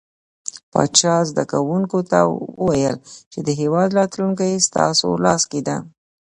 [0.71, 2.19] پاچا زده کوونکو ته
[2.63, 2.95] وويل
[3.31, 5.77] چې د هيواد راتلونکې ستاسو لاس کې ده.